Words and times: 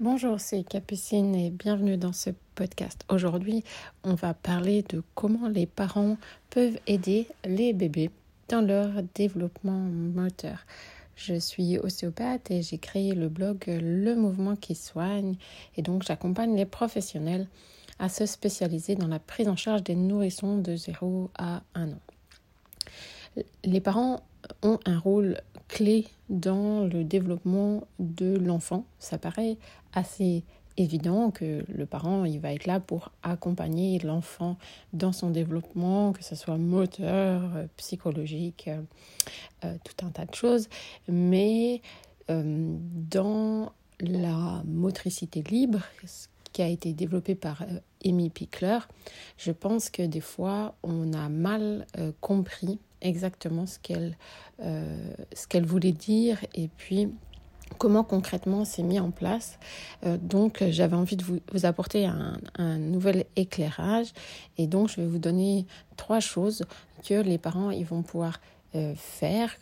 Bonjour, 0.00 0.40
c'est 0.40 0.64
Capucine 0.64 1.36
et 1.36 1.50
bienvenue 1.50 1.96
dans 1.96 2.12
ce 2.12 2.30
podcast. 2.56 3.04
Aujourd'hui, 3.08 3.62
on 4.02 4.14
va 4.14 4.34
parler 4.34 4.82
de 4.82 5.04
comment 5.14 5.46
les 5.46 5.66
parents 5.66 6.16
peuvent 6.50 6.80
aider 6.88 7.28
les 7.44 7.72
bébés 7.72 8.10
dans 8.48 8.60
leur 8.60 8.90
développement 9.14 9.78
moteur. 9.78 10.66
Je 11.14 11.38
suis 11.38 11.78
ostéopathe 11.78 12.50
et 12.50 12.62
j'ai 12.62 12.78
créé 12.78 13.14
le 13.14 13.28
blog 13.28 13.66
Le 13.68 14.16
Mouvement 14.16 14.56
qui 14.56 14.74
soigne 14.74 15.36
et 15.76 15.82
donc 15.82 16.02
j'accompagne 16.02 16.56
les 16.56 16.66
professionnels 16.66 17.46
à 18.00 18.08
se 18.08 18.26
spécialiser 18.26 18.96
dans 18.96 19.06
la 19.06 19.20
prise 19.20 19.46
en 19.46 19.54
charge 19.54 19.84
des 19.84 19.94
nourrissons 19.94 20.58
de 20.58 20.74
0 20.74 21.30
à 21.38 21.62
1 21.76 21.90
an. 21.90 23.44
Les 23.62 23.80
parents 23.80 24.24
ont 24.62 24.78
un 24.86 24.98
rôle 24.98 25.40
clé 25.68 26.06
dans 26.28 26.84
le 26.84 27.04
développement 27.04 27.84
de 27.98 28.36
l'enfant. 28.36 28.84
Ça 28.98 29.18
paraît 29.18 29.56
assez 29.92 30.44
évident 30.76 31.30
que 31.30 31.64
le 31.68 31.86
parent 31.86 32.24
il 32.24 32.40
va 32.40 32.52
être 32.52 32.66
là 32.66 32.80
pour 32.80 33.12
accompagner 33.22 33.98
l'enfant 34.00 34.56
dans 34.92 35.12
son 35.12 35.30
développement, 35.30 36.12
que 36.12 36.24
ce 36.24 36.34
soit 36.34 36.58
moteur, 36.58 37.42
psychologique, 37.76 38.68
euh, 39.64 39.74
tout 39.84 40.04
un 40.04 40.10
tas 40.10 40.24
de 40.24 40.34
choses. 40.34 40.68
Mais 41.08 41.80
euh, 42.30 42.76
dans 43.10 43.72
la 44.00 44.62
motricité 44.66 45.42
libre, 45.42 45.80
qui 46.52 46.62
a 46.62 46.68
été 46.68 46.92
développé 46.92 47.34
par 47.34 47.62
euh, 47.62 47.80
Amy 48.04 48.30
Pickler, 48.30 48.78
je 49.38 49.52
pense 49.52 49.90
que 49.90 50.02
des 50.02 50.20
fois 50.20 50.74
on 50.82 51.12
a 51.12 51.28
mal 51.28 51.86
compris 52.20 52.78
exactement 53.04 53.66
ce 53.66 53.78
qu'elle 53.78 54.16
euh, 54.62 55.14
ce 55.32 55.46
qu'elle 55.46 55.66
voulait 55.66 55.92
dire 55.92 56.38
et 56.54 56.68
puis 56.76 57.08
comment 57.78 58.02
concrètement 58.02 58.64
c'est 58.64 58.82
mis 58.82 58.98
en 58.98 59.10
place. 59.10 59.58
Euh, 60.04 60.16
donc 60.16 60.64
j'avais 60.70 60.96
envie 60.96 61.16
de 61.16 61.24
vous, 61.24 61.40
vous 61.52 61.66
apporter 61.66 62.06
un, 62.06 62.38
un, 62.56 62.78
nouvel 62.78 63.26
éclairage 63.36 64.08
et 64.58 64.66
donc 64.66 64.88
je 64.88 65.00
vais 65.00 65.06
vous 65.06 65.18
donner 65.18 65.66
trois 65.96 66.20
choses 66.20 66.64
que 67.06 67.14
les 67.14 67.38
parents 67.38 67.70
ils 67.70 67.84
vont 67.84 68.02
pouvoir 68.02 68.40
euh, 68.74 68.94
faire, 68.96 69.54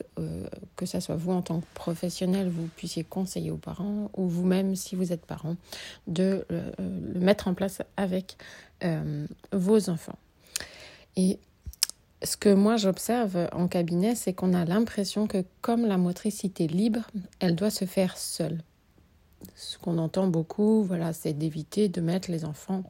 que 0.77 0.87
ce 0.87 0.99
soit 1.01 1.17
vous 1.17 1.33
en 1.33 1.43
tant 1.43 1.61
que 1.61 1.67
professionnel, 1.75 2.49
vous 2.49 2.67
puissiez 2.77 3.05
conseiller 3.05 3.51
aux 3.51 3.59
parents 3.59 4.11
ou 4.17 4.27
vous-même 4.27 4.75
si 4.75 4.97
vous 4.97 5.13
êtes 5.13 5.27
parent, 5.27 5.57
de 6.07 6.47
le 6.79 7.21
mettre 7.21 7.49
en 7.49 7.53
place 7.53 7.83
avec 7.99 8.39
vos 9.53 9.91
enfants. 9.91 10.19
Et 11.17 11.39
ce 12.25 12.37
que 12.37 12.53
moi 12.53 12.77
j'observe 12.77 13.49
en 13.53 13.69
cabinet, 13.69 14.15
c'est 14.15 14.33
qu'on 14.33 14.55
a 14.55 14.65
l'impression 14.65 15.27
que 15.27 15.45
comme 15.61 15.87
la 15.87 15.99
motricité 15.99 16.67
libre, 16.67 17.11
elle 17.41 17.55
doit 17.55 17.71
se 17.71 17.85
faire 17.85 18.17
seule. 18.17 18.63
Ce 19.57 19.79
qu'on 19.79 19.99
entend 19.99 20.29
beaucoup, 20.29 20.85
voilà, 20.85 21.13
c'est 21.13 21.33
d'éviter 21.33 21.89
de 21.89 22.01
mettre 22.01 22.31
les 22.31 22.45
enfants 22.45 22.85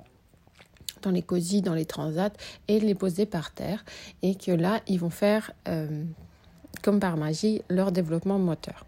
dans 1.02 1.10
les 1.10 1.22
cosy, 1.22 1.62
dans 1.62 1.74
les 1.74 1.86
transats 1.86 2.32
et 2.68 2.78
les 2.78 2.94
poser 2.94 3.26
par 3.26 3.52
terre 3.52 3.84
et 4.22 4.34
que 4.34 4.52
là, 4.52 4.80
ils 4.86 5.00
vont 5.00 5.10
faire 5.10 5.52
euh, 5.68 6.04
comme 6.82 7.00
par 7.00 7.16
magie 7.16 7.62
leur 7.68 7.92
développement 7.92 8.38
moteur. 8.38 8.84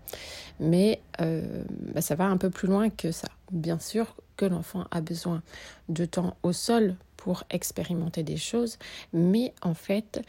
Mais 0.60 1.00
euh, 1.20 1.64
bah, 1.94 2.00
ça 2.00 2.14
va 2.14 2.26
un 2.26 2.36
peu 2.36 2.50
plus 2.50 2.68
loin 2.68 2.90
que 2.90 3.12
ça. 3.12 3.28
Bien 3.50 3.78
sûr 3.78 4.14
que 4.36 4.44
l'enfant 4.44 4.84
a 4.90 5.00
besoin 5.00 5.42
de 5.88 6.04
temps 6.04 6.36
au 6.42 6.52
sol 6.52 6.96
pour 7.16 7.44
expérimenter 7.50 8.22
des 8.22 8.36
choses, 8.36 8.78
mais 9.12 9.54
en 9.62 9.74
fait, 9.74 10.22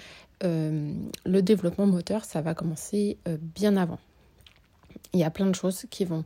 euh, 0.44 0.94
le 1.26 1.42
développement 1.42 1.88
moteur, 1.88 2.24
ça 2.24 2.42
va 2.42 2.54
commencer 2.54 3.18
euh, 3.28 3.38
bien 3.40 3.76
avant. 3.76 4.00
Il 5.14 5.20
y 5.20 5.24
a 5.24 5.30
plein 5.30 5.48
de 5.48 5.56
choses 5.56 5.86
qui 5.90 6.06
vont 6.06 6.26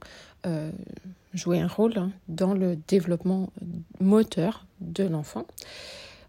jouer 1.33 1.59
un 1.59 1.67
rôle 1.67 1.97
hein, 1.97 2.11
dans 2.27 2.53
le 2.53 2.75
développement 2.87 3.51
moteur 3.99 4.65
de 4.81 5.03
l'enfant. 5.03 5.45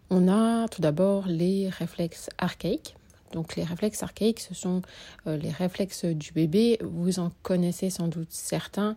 On 0.09 0.27
a 0.27 0.67
tout 0.67 0.81
d'abord 0.81 1.25
les 1.27 1.69
réflexes 1.69 2.29
archaïques. 2.37 2.95
Donc 3.31 3.55
les 3.55 3.63
réflexes 3.63 4.03
archaïques, 4.03 4.39
ce 4.39 4.53
sont 4.53 4.81
les 5.25 5.49
réflexes 5.49 6.05
du 6.05 6.31
bébé. 6.31 6.77
Vous 6.81 7.19
en 7.19 7.31
connaissez 7.43 7.89
sans 7.89 8.07
doute 8.07 8.31
certains. 8.31 8.95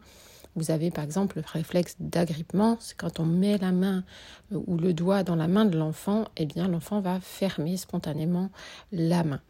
Vous 0.56 0.70
avez 0.70 0.90
par 0.90 1.02
exemple 1.02 1.38
le 1.38 1.44
réflexe 1.46 1.96
d'agrippement, 1.98 2.76
c'est 2.80 2.96
quand 2.96 3.18
on 3.18 3.24
met 3.24 3.58
la 3.58 3.72
main 3.72 4.04
euh, 4.52 4.60
ou 4.66 4.76
le 4.76 4.92
doigt 4.94 5.24
dans 5.24 5.34
la 5.34 5.48
main 5.48 5.64
de 5.64 5.76
l'enfant, 5.76 6.26
eh 6.36 6.46
bien 6.46 6.68
l'enfant 6.68 7.00
va 7.00 7.18
fermer 7.20 7.76
spontanément 7.76 8.50
la 8.92 9.24
main. 9.24 9.40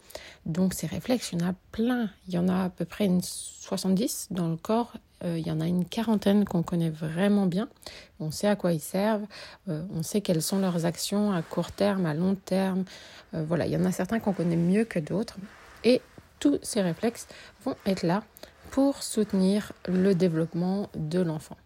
Donc 0.47 0.73
ces 0.73 0.87
réflexes, 0.87 1.33
il 1.33 1.41
y 1.41 1.45
en 1.45 1.49
a 1.49 1.55
plein, 1.73 2.11
il 2.29 2.35
y 2.35 2.39
en 2.39 2.49
a 2.49 2.65
à 2.65 2.71
peu 2.71 2.87
près 2.87 3.05
une 3.05 3.21
70 3.21 4.29
dans 4.31 4.49
le 4.49 4.57
corps, 4.57 4.93
euh, 4.95 4.99
il 5.25 5.47
y 5.47 5.51
en 5.51 5.61
a 5.61 5.67
une 5.67 5.85
quarantaine 5.85 6.45
qu'on 6.45 6.63
connaît 6.63 6.91
vraiment 6.91 7.47
bien, 7.47 7.69
on 8.21 8.31
sait 8.31 8.49
à 8.49 8.57
quoi 8.57 8.73
ils 8.73 8.81
servent, 8.81 9.27
euh, 9.69 9.83
on 9.95 10.03
sait 10.03 10.21
quelles 10.21 10.43
sont 10.43 10.59
leurs 10.59 10.87
actions 10.87 11.33
à 11.33 11.43
court 11.43 11.73
terme, 11.73 12.07
à 12.07 12.15
long 12.15 12.35
terme, 12.35 12.85
voilà, 13.33 13.67
il 13.67 13.73
y 13.73 13.77
en 13.77 13.85
a 13.85 13.91
certains 13.91 14.21
qu'on 14.21 14.33
connaît 14.33 14.55
mieux 14.55 14.85
que 14.85 15.01
d'autres. 15.01 15.39
Et 15.83 16.01
tous 16.39 16.59
ces 16.63 16.83
réflexes 16.83 17.27
vont 17.65 17.75
être 17.85 18.05
là 18.05 18.23
pour 18.71 19.03
soutenir 19.03 19.73
le 19.89 20.15
développement 20.15 20.89
de 20.95 21.21
l'enfant. 21.21 21.57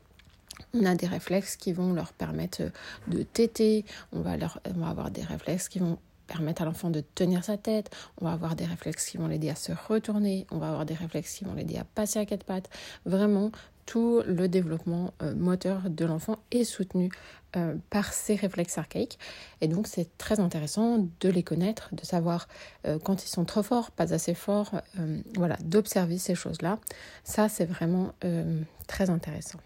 On 0.75 0.85
a 0.85 0.95
des 0.95 1.07
réflexes 1.07 1.57
qui 1.57 1.73
vont 1.73 1.93
leur 1.93 2.13
permettre 2.13 2.63
de 3.07 3.23
téter, 3.23 3.85
on 4.13 4.21
va, 4.21 4.37
leur, 4.37 4.61
on 4.75 4.81
va 4.81 4.89
avoir 4.89 5.11
des 5.11 5.23
réflexes 5.23 5.69
qui 5.69 5.79
vont 5.79 5.99
permettre 6.29 6.63
à 6.63 6.65
l'enfant 6.65 6.91
de 6.91 7.01
tenir 7.01 7.43
sa 7.43 7.57
tête, 7.57 7.91
on 8.21 8.27
va 8.27 8.33
avoir 8.33 8.55
des 8.55 8.65
réflexes 8.65 9.11
qui 9.11 9.17
vont 9.17 9.27
l'aider 9.27 9.51
à 9.51 9.57
se 9.57 9.73
retourner, 9.73 10.47
on 10.53 10.59
va 10.59 10.69
avoir 10.69 10.87
des 10.87 10.95
réflexes 10.95 11.39
qui 11.39 11.45
vont 11.45 11.55
l'aider 11.55 11.79
à 11.79 11.85
passer 11.85 12.21
à 12.21 12.27
quatre 12.27 12.45
pattes. 12.45 12.71
Vraiment, 13.05 13.51
tout 13.89 14.23
le 14.27 14.49
développement 14.49 15.15
euh, 15.23 15.35
moteur 15.35 15.89
de 15.89 16.05
l'enfant 16.05 16.37
est 16.51 16.65
soutenu 16.65 17.11
euh, 17.57 17.75
par 17.89 18.13
ces 18.13 18.35
réflexes 18.35 18.77
archaïques. 18.77 19.19
Et 19.63 19.67
donc 19.67 19.87
c'est 19.87 20.19
très 20.19 20.41
intéressant 20.41 21.09
de 21.21 21.29
les 21.31 21.43
connaître, 21.43 21.89
de 21.95 22.05
savoir 22.05 22.49
euh, 22.87 22.99
quand 23.03 23.25
ils 23.25 23.29
sont 23.29 23.47
trop 23.47 23.63
forts, 23.63 23.91
pas 23.91 24.13
assez 24.13 24.35
forts, 24.35 24.73
voilà, 25.37 25.57
d'observer 25.65 26.19
ces 26.19 26.35
choses-là. 26.35 26.79
Ça, 27.25 27.49
c'est 27.49 27.65
vraiment 27.65 28.13
très 28.87 29.09
intéressant. 29.09 29.59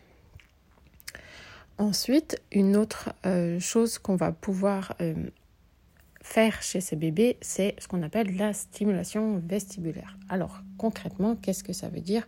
Ensuite, 1.78 2.40
une 2.52 2.76
autre 2.76 3.10
chose 3.58 3.98
qu'on 3.98 4.16
va 4.16 4.30
pouvoir 4.30 4.94
faire 6.22 6.62
chez 6.62 6.80
ces 6.80 6.96
bébés, 6.96 7.36
c'est 7.40 7.74
ce 7.78 7.88
qu'on 7.88 8.02
appelle 8.02 8.36
la 8.36 8.52
stimulation 8.52 9.42
vestibulaire. 9.44 10.16
Alors 10.28 10.62
concrètement, 10.78 11.36
qu'est-ce 11.36 11.64
que 11.64 11.72
ça 11.72 11.88
veut 11.88 12.00
dire? 12.00 12.26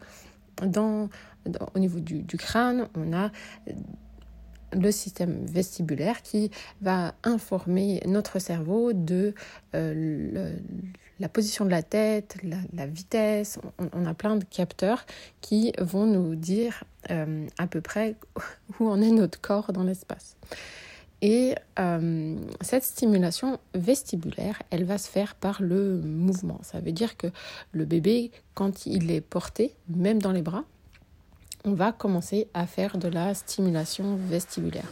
Au 0.63 1.79
niveau 1.79 2.01
du, 2.01 2.37
crâne, 2.37 2.89
on 2.97 3.13
a 3.13 3.31
le 4.73 4.91
système 4.91 5.45
vestibulaire 5.47 6.23
qui 6.23 6.51
va 6.81 7.15
informer 7.23 8.01
notre 8.07 8.39
cerveau 8.39 8.93
de 8.93 9.35
euh, 9.75 10.57
la 11.21 11.29
position 11.29 11.65
de 11.65 11.71
la 11.71 11.83
tête, 11.83 12.37
la, 12.73 12.87
vitesse. 12.87 13.59
On, 13.93 14.05
a 14.07 14.15
plein 14.15 14.37
de 14.37 14.45
capteurs 14.45 15.07
qui 15.41 15.73
vont 15.79 16.07
nous 16.07 16.35
dire 16.35 16.85
euh, 17.11 17.47
à 17.59 17.67
peu 17.67 17.81
près 17.81 18.17
où 18.81 18.89
en 18.89 19.01
est 19.01 19.11
notre 19.11 19.41
corps 19.41 19.73
dans 19.73 19.85
l'espace. 19.85 20.37
Et 21.27 21.55
euh, 21.79 22.37
cette 22.61 22.85
stimulation 22.85 23.59
vestibulaire, 23.73 24.61
elle 24.69 24.85
va 24.85 24.99
se 24.99 25.09
faire 25.09 25.35
par 25.35 25.63
le 25.63 26.03
mouvement. 26.03 26.61
Ça 26.63 26.81
veut 26.81 26.93
dire 26.93 27.17
que 27.17 27.29
le 27.73 27.87
bébé, 27.87 28.31
quand 28.53 28.85
il 28.85 29.11
est 29.11 29.23
porté, 29.23 29.73
même 29.89 30.21
dans 30.21 30.33
les 30.33 30.43
bras, 30.43 30.65
on 31.65 31.73
va 31.73 31.93
commencer 31.93 32.47
à 32.53 32.67
faire 32.67 32.99
de 32.99 33.09
la 33.09 33.33
stimulation 33.33 34.17
vestibulaire. 34.17 34.87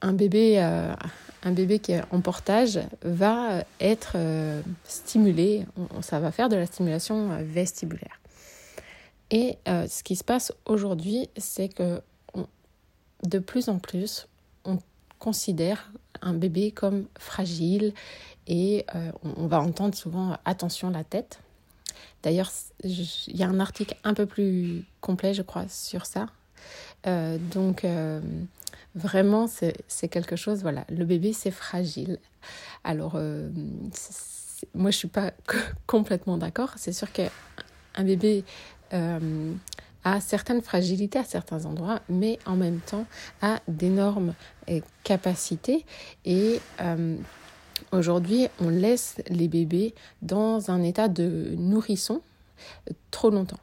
Un 0.00 0.12
bébé, 0.12 0.62
euh, 0.62 0.94
un 1.42 1.50
bébé 1.50 1.80
qui 1.80 1.90
est 1.90 2.02
en 2.12 2.20
portage 2.20 2.78
va 3.02 3.64
être 3.80 4.12
euh, 4.14 4.62
stimulé, 4.84 5.66
ça 6.02 6.20
va 6.20 6.30
faire 6.30 6.48
de 6.48 6.54
la 6.54 6.66
stimulation 6.66 7.36
vestibulaire. 7.42 8.20
Et 9.32 9.58
ce 9.66 10.04
qui 10.04 10.14
se 10.14 10.22
passe 10.22 10.52
aujourd'hui, 10.66 11.28
c'est 11.36 11.68
que 11.68 12.00
de 13.24 13.40
plus 13.40 13.68
en 13.68 13.80
plus, 13.80 14.28
considère 15.26 15.90
un 16.22 16.34
bébé 16.34 16.70
comme 16.70 17.06
fragile 17.18 17.92
et 18.46 18.86
euh, 18.94 19.10
on, 19.36 19.48
va 19.48 19.60
entendre 19.60 19.96
souvent 19.96 20.38
attention 20.44 20.88
la 20.88 21.02
tête. 21.02 21.40
D'ailleurs, 22.22 22.52
il 22.84 23.36
y 23.36 23.42
a 23.42 23.48
un 23.48 23.58
article 23.58 23.96
un 24.04 24.14
peu 24.14 24.24
plus 24.24 24.84
complet, 25.00 25.34
je 25.34 25.42
crois, 25.42 25.66
sur 25.68 26.06
ça. 26.06 26.26
Euh, 27.08 27.38
donc, 27.38 27.84
euh, 27.84 28.20
vraiment, 28.94 29.48
c'est 29.48 30.08
quelque 30.08 30.36
chose, 30.36 30.62
voilà, 30.62 30.84
le 30.90 31.04
bébé, 31.04 31.32
c'est 31.32 31.50
fragile. 31.50 32.20
Alors, 32.84 33.14
moi, 34.74 34.92
je 34.92 34.96
suis 34.96 35.08
pas 35.08 35.32
complètement 35.88 36.38
d'accord. 36.38 36.74
C'est 36.76 36.92
sûr 36.92 37.08
qu'un 37.10 38.04
bébé 38.04 38.44
a 40.06 40.20
certaines 40.20 40.62
fragilités 40.62 41.18
à 41.18 41.24
certains 41.24 41.66
endroits, 41.66 42.00
mais 42.08 42.38
en 42.46 42.54
même 42.54 42.78
temps 42.78 43.06
a 43.42 43.58
d'énormes 43.66 44.34
euh, 44.70 44.80
capacités. 45.02 45.84
Et 46.24 46.60
euh, 46.80 47.16
aujourd'hui, 47.90 48.46
on 48.60 48.68
laisse 48.68 49.16
les 49.28 49.48
bébés 49.48 49.96
dans 50.22 50.70
un 50.70 50.84
état 50.84 51.08
de 51.08 51.54
nourrisson 51.58 52.22
euh, 52.88 52.94
trop 53.10 53.30
longtemps. 53.30 53.58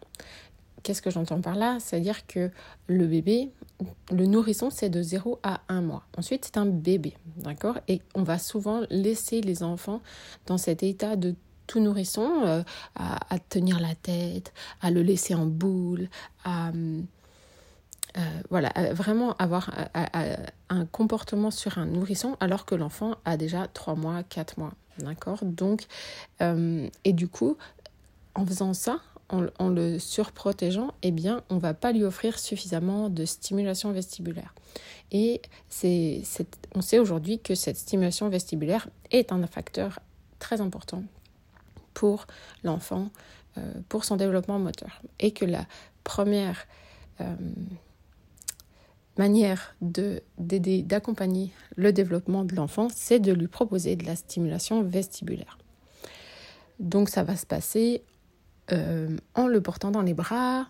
qu'est-ce 0.83 1.01
que 1.01 1.11
j'entends 1.11 1.39
par 1.39 1.55
là? 1.55 1.77
C'est-à-dire 1.79 2.27
que 2.27 2.51
le 2.87 3.07
bébé, 3.07 3.49
le 4.11 4.25
nourrisson, 4.25 4.69
c'est 4.69 4.89
de 4.89 5.01
0 5.01 5.39
à 5.43 5.61
1 5.69 5.79
mois. 5.79 6.03
Ensuite, 6.17 6.43
c'est 6.43 6.57
un 6.57 6.65
bébé, 6.65 7.13
d'accord? 7.37 7.79
Et 7.87 8.01
on 8.15 8.23
va 8.23 8.37
souvent 8.37 8.81
laisser 8.89 9.39
les 9.39 9.63
enfants 9.63 10.01
dans 10.45 10.57
cet 10.57 10.83
état 10.83 11.15
de 11.15 11.35
tout 11.68 11.80
nourrisson, 11.80 12.44
euh, 12.44 12.63
à, 12.95 13.39
tenir 13.50 13.80
la 13.80 13.95
tête, 13.95 14.54
à 14.81 14.92
le 14.92 15.01
laisser 15.01 15.36
en 15.36 15.45
boule, 15.45 16.10
à... 16.44 16.71
Euh, 18.15 18.19
voilà, 18.51 18.71
vraiment 18.92 19.33
avoir 19.38 19.71
un 20.69 20.86
comportement 20.86 21.50
sur 21.50 21.80
un 21.80 21.88
nourrisson 21.88 22.38
alors 22.39 22.68
que 22.68 22.75
l'enfant 22.75 23.15
a 23.25 23.38
déjà 23.38 23.68
3 23.68 23.95
mois, 23.95 24.21
4 24.21 24.60
mois. 24.60 24.74
D'accord? 25.00 25.39
Donc, 25.44 25.86
euh, 26.42 26.88
et 27.04 27.13
du 27.13 27.27
coup, 27.27 27.57
en 28.36 28.45
faisant 28.45 28.74
ça, 28.74 29.00
en, 29.30 29.69
le 29.69 29.98
surprotégeant, 29.98 30.94
eh 31.01 31.12
bien, 31.12 31.44
on 31.50 31.57
va 31.57 31.74
pas 31.74 31.92
lui 31.92 32.04
offrir 32.04 32.38
suffisamment 32.38 33.10
de 33.10 33.25
stimulation 33.25 33.92
vestibulaire. 33.92 34.54
Et 35.12 35.42
c'est, 35.69 36.21
on 36.75 36.81
sait 36.81 37.00
aujourd'hui 37.00 37.39
que 37.39 37.56
cette 37.56 37.77
stimulation 37.77 38.30
vestibulaire 38.30 38.88
est 39.10 39.31
un 39.31 39.45
facteur 39.48 40.00
très 40.38 40.62
important 40.62 41.04
pour 41.93 42.27
l'enfant, 42.63 43.09
euh, 43.57 43.73
pour 43.89 44.05
son 44.05 44.15
développement 44.15 44.59
moteur. 44.59 45.01
Et 45.19 45.31
que 45.31 45.45
la 45.45 45.65
première 46.03 46.65
euh, 47.21 47.35
manière 49.17 49.75
de, 49.81 50.21
d'aider, 50.37 50.81
d'accompagner 50.83 51.51
le 51.75 51.93
développement 51.93 52.43
de 52.43 52.55
l'enfant, 52.55 52.87
c'est 52.93 53.19
de 53.19 53.31
lui 53.31 53.47
proposer 53.47 53.95
de 53.95 54.05
la 54.05 54.15
stimulation 54.15 54.81
vestibulaire. 54.83 55.57
Donc 56.79 57.09
ça 57.09 57.23
va 57.23 57.35
se 57.35 57.45
passer 57.45 58.03
euh, 58.71 59.15
en 59.35 59.47
le 59.47 59.61
portant 59.61 59.91
dans 59.91 60.01
les 60.01 60.13
bras, 60.13 60.67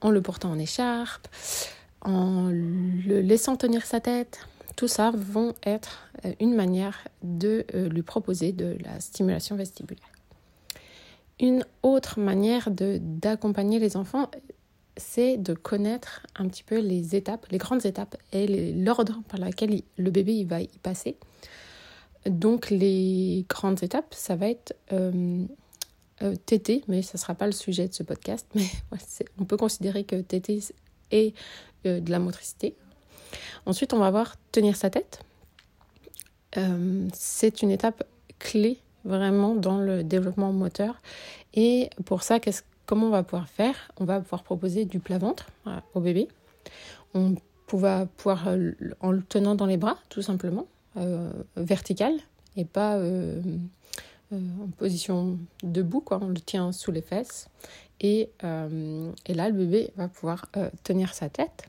en 0.00 0.10
le 0.10 0.22
portant 0.22 0.50
en 0.50 0.58
écharpe, 0.58 1.28
en 2.02 2.48
le 2.48 3.20
laissant 3.20 3.56
tenir 3.56 3.84
sa 3.84 4.00
tête. 4.00 4.40
Tout 4.76 4.88
ça 4.88 5.10
vont 5.14 5.54
être 5.64 6.08
euh, 6.24 6.32
une 6.40 6.54
manière 6.54 7.08
de 7.22 7.64
euh, 7.74 7.88
lui 7.88 8.02
proposer 8.02 8.52
de 8.52 8.76
la 8.84 9.00
stimulation 9.00 9.56
vestibulaire. 9.56 10.08
Une 11.38 11.64
autre 11.82 12.20
manière 12.20 12.68
d'accompagner 12.70 13.78
les 13.78 13.96
enfants, 13.96 14.30
c'est 14.96 15.38
de 15.38 15.54
connaître 15.54 16.26
un 16.36 16.46
petit 16.48 16.62
peu 16.62 16.78
les 16.78 17.16
étapes, 17.16 17.46
les 17.50 17.58
grandes 17.58 17.86
étapes 17.86 18.16
et 18.32 18.72
l'ordre 18.74 19.22
par 19.28 19.40
lequel 19.40 19.82
le 19.96 20.10
bébé 20.10 20.34
il 20.34 20.46
va 20.46 20.60
y 20.60 20.68
passer. 20.82 21.16
Donc 22.26 22.68
les 22.68 23.46
grandes 23.48 23.82
étapes, 23.82 24.12
ça 24.14 24.36
va 24.36 24.50
être 24.50 24.74
euh, 26.22 26.34
tété, 26.44 26.84
mais 26.86 27.00
ce 27.00 27.16
ne 27.16 27.18
sera 27.18 27.34
pas 27.34 27.46
le 27.46 27.52
sujet 27.52 27.88
de 27.88 27.94
ce 27.94 28.02
podcast, 28.02 28.46
mais 28.54 28.66
on 29.38 29.44
peut 29.44 29.56
considérer 29.56 30.04
que 30.04 30.20
tété 30.20 30.60
est 31.10 31.34
euh, 31.86 32.00
de 32.00 32.10
la 32.10 32.18
motricité. 32.18 32.74
Ensuite, 33.66 33.92
on 33.92 33.98
va 33.98 34.10
voir 34.10 34.36
tenir 34.52 34.76
sa 34.76 34.90
tête. 34.90 35.20
Euh, 36.56 37.08
c'est 37.12 37.62
une 37.62 37.70
étape 37.70 38.04
clé 38.38 38.78
vraiment 39.04 39.54
dans 39.54 39.78
le 39.78 40.02
développement 40.02 40.52
moteur. 40.52 41.00
Et 41.54 41.90
pour 42.04 42.22
ça, 42.22 42.38
comment 42.86 43.06
on 43.06 43.10
va 43.10 43.22
pouvoir 43.22 43.48
faire? 43.48 43.92
On 43.98 44.04
va 44.04 44.20
pouvoir 44.20 44.42
proposer 44.42 44.84
du 44.84 44.98
plat-ventre 44.98 45.46
au 45.94 46.00
bébé. 46.00 46.28
On 47.14 47.34
va 47.72 48.06
pouvoir, 48.06 48.48
en 49.00 49.10
le 49.10 49.22
tenant 49.22 49.54
dans 49.54 49.66
les 49.66 49.76
bras, 49.76 49.96
tout 50.08 50.22
simplement, 50.22 50.66
vertical, 51.56 52.14
et 52.56 52.64
pas 52.64 52.96
euh, 52.96 53.40
en 54.32 54.68
position 54.78 55.38
debout, 55.62 56.04
on 56.10 56.28
le 56.28 56.40
tient 56.40 56.72
sous 56.72 56.92
les 56.92 57.02
fesses. 57.02 57.48
Et, 58.00 58.30
euh, 58.44 59.10
là, 59.28 59.48
le 59.48 59.54
bébé 59.54 59.92
va 59.96 60.08
pouvoir 60.08 60.46
euh, 60.56 60.70
tenir 60.84 61.14
sa 61.14 61.28
tête. 61.28 61.64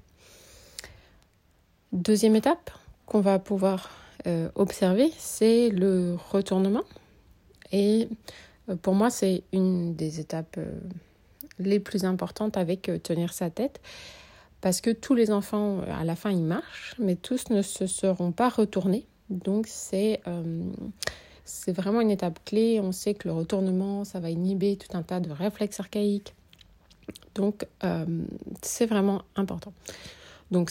Deuxième 1.92 2.36
étape 2.36 2.72
qu'on 3.06 3.22
va 3.22 3.40
pouvoir 3.40 3.90
observer, 4.56 5.12
c'est 5.18 5.70
le 5.70 6.16
retournement. 6.32 6.84
Et 7.72 8.08
pour 8.82 8.94
moi, 8.94 9.10
c'est 9.10 9.44
une 9.52 9.96
des 9.96 10.20
étapes 10.20 10.60
les 11.60 11.80
plus 11.80 12.06
importantes 12.06 12.56
avec 12.56 12.92
tenir 13.04 13.34
sa 13.34 13.50
tête. 13.50 13.82
Parce 14.62 14.80
que 14.80 14.92
tous 14.92 15.16
les 15.16 15.32
enfants, 15.32 15.82
à 15.82 16.04
la 16.04 16.16
fin, 16.16 16.30
ils 16.30 16.44
marchent, 16.44 16.94
mais 17.00 17.16
tous 17.16 17.50
ne 17.50 17.64
se 17.64 17.88
seront 17.88 18.32
pas 18.32 18.50
retournés. 18.50 19.06
Donc, 19.30 19.68
c'est 19.68 20.22
vraiment 21.68 22.00
une 22.02 22.12
étape 22.12 22.40
clé. 22.46 22.80
On 22.80 22.92
sait 22.92 23.16
que 23.16 23.28
le 23.28 23.34
retournement, 23.34 24.06
ça 24.06 24.20
va 24.20 24.30
inhiber 24.30 24.78
tout 24.78 24.96
un 24.96 25.02
tas 25.02 25.20
de 25.20 25.32
réflexes 25.32 25.80
archaïques. 25.80 26.36
Donc, 27.34 27.66
euh, 27.84 28.06
c'est 28.62 28.86
vraiment 28.86 29.24
important. 29.36 29.74
Donc, 30.52 30.70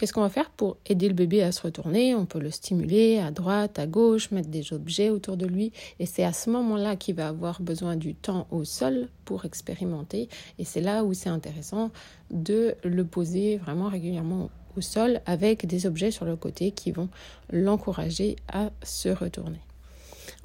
qu'est-ce 0.00 0.14
qu'on 0.14 0.22
va 0.22 0.30
faire 0.30 0.48
pour 0.48 0.78
aider 0.86 1.08
le 1.08 1.14
bébé 1.14 1.42
à 1.42 1.52
se 1.52 1.60
retourner? 1.60 2.14
On 2.14 2.24
peut 2.24 2.38
le 2.38 2.50
stimuler 2.50 3.18
à 3.18 3.30
droite, 3.30 3.78
à 3.78 3.86
gauche, 3.86 4.30
mettre 4.30 4.48
des 4.48 4.72
objets 4.72 5.10
autour 5.10 5.36
de 5.36 5.44
lui. 5.44 5.72
Et 5.98 6.06
c'est 6.06 6.24
à 6.24 6.32
ce 6.32 6.48
moment-là 6.48 6.96
qu'il 6.96 7.16
va 7.16 7.28
avoir 7.28 7.60
besoin 7.60 7.96
du 7.96 8.14
temps 8.14 8.46
au 8.50 8.64
sol 8.64 9.08
pour 9.26 9.44
expérimenter. 9.44 10.30
Et 10.58 10.64
c'est 10.64 10.80
là 10.80 11.04
où 11.04 11.12
c'est 11.12 11.28
intéressant 11.28 11.90
de 12.30 12.76
le 12.82 13.04
poser 13.04 13.58
vraiment 13.58 13.88
régulièrement 13.88 14.48
au 14.74 14.80
sol 14.80 15.20
avec 15.26 15.66
des 15.66 15.84
objets 15.84 16.10
sur 16.10 16.24
le 16.24 16.34
côté 16.34 16.70
qui 16.70 16.92
vont 16.92 17.10
l'encourager 17.50 18.36
à 18.50 18.70
se 18.82 19.10
retourner. 19.10 19.60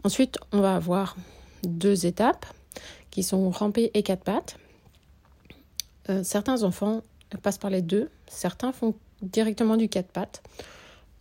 Ensuite, 0.04 0.38
on 0.52 0.60
va 0.60 0.76
avoir 0.76 1.16
deux 1.64 2.06
étapes 2.06 2.46
qui 3.10 3.24
sont 3.24 3.50
ramper 3.52 3.90
et 3.94 4.04
quatre 4.04 4.26
pattes. 4.26 4.58
Euh, 6.10 6.26
certains 6.26 6.64
enfants 6.64 7.04
passent 7.42 7.58
par 7.58 7.72
les 7.72 7.82
deux, 7.82 8.10
certains 8.28 8.74
font 8.74 8.96
directement 9.26 9.78
du 9.78 9.90
quatre 9.90 10.12
pattes. 10.12 10.42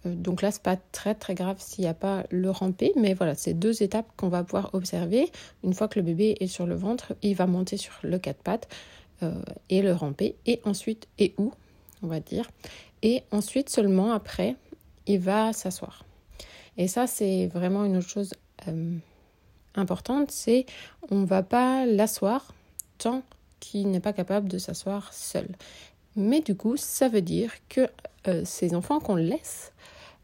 Euh, 0.06 0.14
donc 0.14 0.42
là, 0.42 0.50
n'est 0.50 0.58
pas 0.62 0.76
très 0.92 1.14
très 1.14 1.34
grave 1.34 1.56
s'il 1.58 1.82
n'y 1.84 1.88
a 1.88 1.94
pas 1.94 2.24
le 2.30 2.50
ramper, 2.50 2.92
mais 2.96 3.14
voilà, 3.14 3.34
c'est 3.34 3.54
deux 3.54 3.82
étapes 3.82 4.06
qu'on 4.16 4.28
va 4.28 4.44
pouvoir 4.44 4.70
observer. 4.74 5.30
Une 5.62 5.74
fois 5.74 5.88
que 5.88 5.98
le 5.98 6.04
bébé 6.04 6.36
est 6.40 6.46
sur 6.46 6.66
le 6.66 6.74
ventre, 6.74 7.14
il 7.22 7.34
va 7.34 7.46
monter 7.46 7.76
sur 7.76 7.94
le 8.02 8.18
quatre 8.18 8.42
pattes 8.42 8.68
euh, 9.22 9.32
et 9.70 9.82
le 9.82 9.92
ramper, 9.92 10.36
et 10.46 10.60
ensuite, 10.64 11.08
et 11.18 11.34
où, 11.38 11.52
on 12.02 12.06
va 12.06 12.20
dire. 12.20 12.50
Et 13.02 13.22
ensuite, 13.30 13.68
seulement 13.68 14.12
après, 14.12 14.56
il 15.06 15.20
va 15.20 15.52
s'asseoir. 15.52 16.04
Et 16.76 16.88
ça, 16.88 17.06
c'est 17.06 17.46
vraiment 17.48 17.84
une 17.84 17.96
autre 17.98 18.08
chose 18.08 18.34
euh, 18.68 18.96
importante, 19.74 20.30
c'est 20.30 20.66
on 21.10 21.24
va 21.24 21.42
pas 21.42 21.86
l'asseoir 21.86 22.54
tant 22.98 23.22
qu'il 23.60 23.90
n'est 23.90 24.00
pas 24.00 24.12
capable 24.12 24.48
de 24.48 24.58
s'asseoir 24.58 25.12
seul. 25.12 25.48
Mais 26.16 26.40
du 26.40 26.54
coup, 26.54 26.76
ça 26.76 27.08
veut 27.08 27.22
dire 27.22 27.52
que 27.68 27.88
euh, 28.28 28.42
ces 28.44 28.74
enfants 28.74 29.00
qu'on 29.00 29.16
laisse 29.16 29.72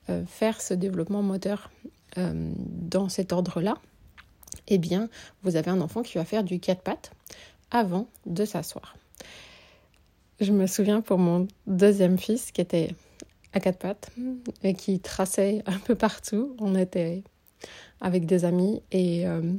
euh, 0.08 0.24
faire 0.26 0.60
ce 0.60 0.74
développement 0.74 1.22
moteur 1.22 1.70
dans 2.16 3.08
cet 3.08 3.32
ordre-là, 3.32 3.76
eh 4.66 4.78
bien, 4.78 5.08
vous 5.44 5.54
avez 5.54 5.70
un 5.70 5.80
enfant 5.80 6.02
qui 6.02 6.18
va 6.18 6.24
faire 6.24 6.42
du 6.42 6.58
quatre 6.58 6.82
pattes 6.82 7.12
avant 7.70 8.08
de 8.26 8.44
s'asseoir. 8.44 8.96
Je 10.40 10.52
me 10.52 10.66
souviens 10.66 11.02
pour 11.02 11.18
mon 11.18 11.46
deuxième 11.66 12.18
fils 12.18 12.50
qui 12.50 12.60
était 12.60 12.94
à 13.52 13.60
quatre 13.60 13.78
pattes 13.78 14.10
et 14.62 14.74
qui 14.74 15.00
traçait 15.00 15.62
un 15.66 15.78
peu 15.78 15.94
partout. 15.94 16.56
On 16.58 16.74
était 16.74 17.22
avec 18.00 18.26
des 18.26 18.44
amis 18.44 18.82
et 18.90 19.26
euh, 19.26 19.52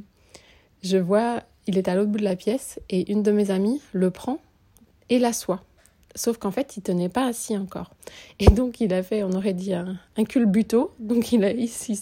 je 0.82 0.96
vois, 0.96 1.42
il 1.66 1.78
est 1.78 1.88
à 1.88 1.94
l'autre 1.94 2.10
bout 2.10 2.18
de 2.18 2.24
la 2.24 2.36
pièce 2.36 2.80
et 2.90 3.12
une 3.12 3.22
de 3.22 3.30
mes 3.30 3.50
amies 3.50 3.80
le 3.92 4.10
prend 4.10 4.38
et 5.08 5.18
l'assoit. 5.18 5.62
Sauf 6.14 6.38
qu'en 6.38 6.50
fait, 6.50 6.76
il 6.76 6.82
tenait 6.82 7.08
pas 7.08 7.26
assis 7.26 7.56
encore. 7.56 7.90
Et 8.38 8.46
donc, 8.46 8.80
il 8.80 8.92
a 8.92 9.02
fait, 9.02 9.22
on 9.22 9.32
aurait 9.32 9.54
dit, 9.54 9.72
un, 9.72 9.96
un 10.16 10.24
culbuto. 10.24 10.92
Donc, 10.98 11.32
il 11.32 11.44
a 11.44 11.52
ici, 11.52 12.00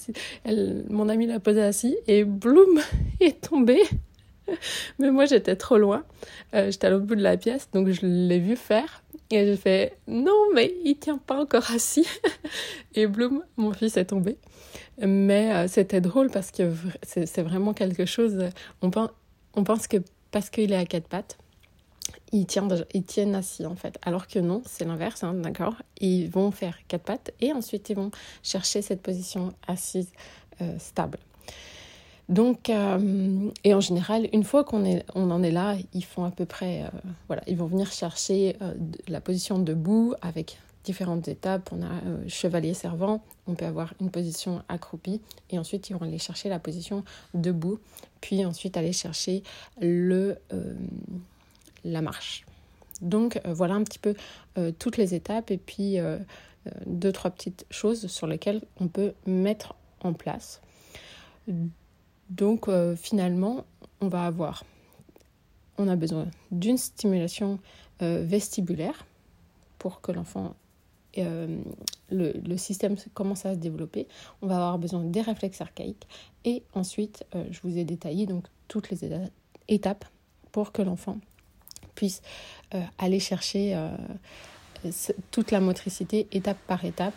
mon 0.89 1.09
ami 1.09 1.27
l'a 1.27 1.41
posé 1.41 1.63
assis 1.63 1.97
et 2.07 2.25
bloum, 2.25 2.81
il 3.21 3.29
est 3.29 3.41
tombé. 3.41 3.81
Mais 4.99 5.11
moi, 5.11 5.27
j'étais 5.27 5.57
trop 5.57 5.79
loin. 5.79 6.05
Euh, 6.55 6.71
j'étais 6.71 6.89
à 6.89 6.91
l'autre 6.91 7.07
bout 7.07 7.15
de 7.15 7.23
la 7.23 7.37
pièce, 7.37 7.69
donc 7.73 7.89
je 7.89 8.05
l'ai 8.05 8.39
vu 8.39 8.57
faire. 8.57 9.03
Et 9.31 9.47
j'ai 9.47 9.57
fait, 9.57 9.97
non, 10.09 10.53
mais 10.55 10.75
il 10.85 10.97
tient 10.97 11.19
pas 11.19 11.41
encore 11.41 11.71
assis. 11.71 12.07
et 12.95 13.07
bloum, 13.07 13.45
mon 13.57 13.73
fils 13.73 13.97
est 13.97 14.07
tombé. 14.07 14.37
Mais 15.01 15.55
euh, 15.55 15.69
c'était 15.69 16.01
drôle 16.01 16.31
parce 16.31 16.51
que 16.51 16.73
c'est 17.03 17.43
vraiment 17.43 17.73
quelque 17.73 18.07
chose. 18.07 18.49
On 18.83 18.91
pense, 18.91 19.11
on 19.55 19.65
pense 19.65 19.87
que 19.87 19.99
parce 20.31 20.51
qu'il 20.51 20.73
est 20.73 20.77
à 20.77 20.85
quatre 20.85 21.09
pattes, 21.09 21.39
ils 22.33 22.47
tiennent, 22.47 23.35
assis 23.35 23.67
en 23.67 23.77
fait. 23.77 23.99
Alors 24.03 24.27
que 24.27 24.39
non, 24.39 24.63
c'est 24.67 24.85
l'inverse, 24.85 25.25
hein, 25.25 25.35
d'accord 25.35 25.75
Ils 26.01 26.29
vont 26.29 26.51
faire 26.51 26.79
quatre 26.89 27.03
pattes 27.03 27.33
et 27.41 27.53
ensuite 27.53 27.91
ils 27.91 27.97
vont 27.97 28.11
chercher 28.43 28.83
cette 28.83 29.03
position 29.03 29.53
assise 29.67 30.11
euh, 30.61 30.79
stable. 30.79 31.19
Donc, 32.29 32.71
euh, 32.71 33.51
et 33.65 33.75
en 33.75 33.81
général, 33.81 34.29
une 34.33 34.45
fois 34.45 34.63
qu'on 34.63 34.85
en 35.15 35.43
est 35.43 35.51
là, 35.51 35.77
ils 35.93 36.05
font 36.05 36.25
à 36.25 36.31
peu 36.31 36.45
près, 36.45 36.85
voilà, 37.27 37.43
ils 37.49 37.57
vont 37.57 37.67
venir 37.67 37.91
chercher 37.91 38.57
la 39.09 39.21
position 39.21 39.59
debout 39.59 40.15
avec 40.23 40.57
différentes 40.85 41.29
étapes. 41.29 41.71
On 41.73 41.83
a 41.83 41.93
euh, 42.07 42.29
chevalier 42.29 42.75
servant, 42.75 43.23
on 43.47 43.55
peut 43.55 43.67
avoir 43.67 43.95
une 44.01 44.11
position 44.11 44.63
accroupie 44.69 45.21
et 45.51 45.59
ensuite 45.59 45.91
ils 45.91 45.97
vont 45.97 46.03
aller 46.03 46.19
chercher 46.19 46.49
la 46.49 46.59
position 46.59 47.05
debout, 47.35 47.79
puis 48.21 48.45
ensuite 48.45 48.77
aller 48.77 48.93
chercher 48.93 49.43
le, 49.81 50.39
euh, 50.53 50.75
la 51.85 52.03
marche. 52.03 52.45
Donc 53.01 53.41
voilà 53.47 53.75
un 53.75 53.83
petit 53.83 53.99
peu 53.99 54.15
toutes 54.79 54.99
les 54.99 55.15
étapes 55.15 55.51
et 55.51 55.57
puis 55.57 55.97
deux, 56.85 57.13
trois 57.13 57.31
petites 57.31 57.65
choses 57.71 58.09
sur 58.09 58.27
lesquelles 58.27 58.63
on 58.79 58.89
peut 58.89 59.15
mettre 59.27 59.75
en 60.01 60.13
place. 60.13 60.61
Donc 62.29 62.69
finalement, 62.97 63.65
on 64.03 64.09
va 64.09 64.27
avoir, 64.27 64.65
on 65.79 65.89
a 65.89 65.97
besoin 65.97 66.27
d'une 66.51 66.77
stimulation 66.77 67.59
vestibulaire 68.01 69.07
pour 69.79 70.03
que 70.03 70.13
l'enfant 70.13 70.55
euh, 71.19 71.59
le, 72.11 72.57
système 72.57 72.97
commence 73.15 73.47
à 73.47 73.55
se 73.55 73.59
développer, 73.59 74.07
on 74.43 74.47
va 74.47 74.57
avoir 74.57 74.79
besoin 74.79 75.03
des 75.03 75.23
réflexes 75.23 75.61
archaïques. 75.61 76.07
Et 76.45 76.63
ensuite, 76.75 77.25
euh, 77.35 77.45
je 77.51 77.61
vous 77.63 77.79
ai 77.79 77.85
détaillé 77.85 78.27
donc 78.27 78.45
toutes 78.69 78.91
les 78.91 79.01
étapes 79.69 80.05
pour 80.53 80.73
que 80.73 80.83
l'enfant 80.83 81.19
puisse 81.95 82.23
euh, 82.75 82.81
aller 82.99 83.21
chercher 83.21 83.77
toute 85.31 85.51
la 85.51 85.61
motricité 85.61 86.27
étape 86.33 86.59
par 86.67 86.85
étape. 86.85 87.15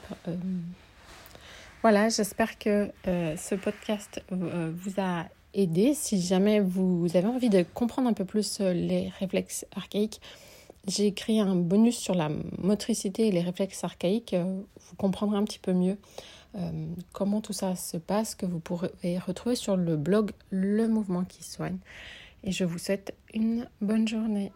Voilà, 1.81 2.09
j'espère 2.09 2.57
que 2.57 2.91
ce 3.05 3.55
podcast 3.55 4.21
vous 4.29 4.93
a 4.97 5.25
aidé. 5.53 5.93
Si 5.93 6.21
jamais 6.21 6.59
vous 6.59 7.07
avez 7.15 7.27
envie 7.27 7.49
de 7.49 7.63
comprendre 7.73 8.09
un 8.09 8.13
peu 8.13 8.25
plus 8.25 8.59
les 8.59 9.09
réflexes 9.19 9.65
archaïques, 9.75 10.19
j'ai 10.87 11.07
écrit 11.07 11.39
un 11.39 11.55
bonus 11.55 11.97
sur 11.97 12.13
la 12.13 12.29
motricité 12.57 13.27
et 13.27 13.31
les 13.31 13.41
réflexes 13.41 13.83
archaïques. 13.83 14.33
Euh, 14.33 14.43
vous 14.43 14.95
comprendrez 14.97 15.37
un 15.37 15.43
petit 15.43 15.59
peu 15.59 15.73
mieux 15.73 15.97
euh, 16.55 16.87
comment 17.13 17.41
tout 17.41 17.53
ça 17.53 17.75
se 17.75 17.97
passe, 17.97 18.35
que 18.35 18.45
vous 18.45 18.59
pourrez 18.59 18.91
retrouver 19.25 19.55
sur 19.55 19.77
le 19.77 19.95
blog 19.95 20.31
Le 20.49 20.87
Mouvement 20.87 21.23
qui 21.23 21.43
soigne. 21.43 21.77
Et 22.43 22.51
je 22.51 22.63
vous 22.65 22.77
souhaite 22.77 23.15
une 23.33 23.67
bonne 23.81 24.07
journée. 24.07 24.51